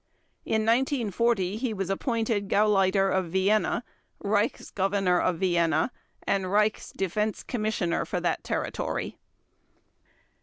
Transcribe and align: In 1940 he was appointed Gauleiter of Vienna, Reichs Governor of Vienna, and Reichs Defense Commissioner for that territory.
In 0.45 0.65
1940 0.65 1.57
he 1.57 1.75
was 1.75 1.91
appointed 1.91 2.49
Gauleiter 2.49 3.11
of 3.15 3.25
Vienna, 3.27 3.83
Reichs 4.19 4.73
Governor 4.73 5.19
of 5.21 5.37
Vienna, 5.37 5.91
and 6.25 6.45
Reichs 6.45 6.91
Defense 6.91 7.43
Commissioner 7.43 8.03
for 8.05 8.19
that 8.19 8.43
territory. 8.43 9.19